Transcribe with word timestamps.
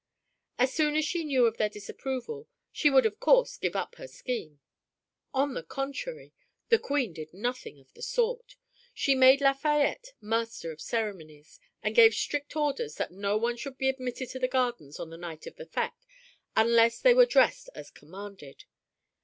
As 0.57 0.73
soon 0.73 0.95
as 0.95 1.05
she 1.05 1.23
knew 1.23 1.45
of 1.45 1.57
their 1.57 1.69
disapproval 1.69 2.47
she 2.71 2.89
would 2.89 3.05
of 3.05 3.19
course 3.19 3.55
give 3.55 3.75
up 3.75 3.97
her 3.97 4.07
scheme. 4.07 4.59
On 5.31 5.53
the 5.53 5.61
contrary, 5.61 6.33
the 6.69 6.79
Queen 6.79 7.13
did 7.13 7.35
nothing 7.35 7.79
of 7.79 7.93
the 7.93 8.01
sort. 8.01 8.55
She 8.95 9.13
made 9.13 9.41
Lafayette 9.41 10.13
master 10.19 10.71
of 10.71 10.81
ceremonies, 10.81 11.59
and 11.83 11.93
gave 11.93 12.15
strict 12.15 12.55
orders 12.55 12.95
that 12.95 13.11
no 13.11 13.37
one 13.37 13.57
should 13.57 13.77
be 13.77 13.89
admitted 13.89 14.31
to 14.31 14.39
the 14.39 14.47
gardens 14.47 14.99
on 14.99 15.11
the 15.11 15.17
night 15.19 15.45
of 15.45 15.57
the 15.57 15.67
fête 15.67 16.07
unless 16.57 16.99
they 16.99 17.13
were 17.13 17.27
dressed 17.27 17.69
as 17.75 17.91
commanded. 17.91 18.65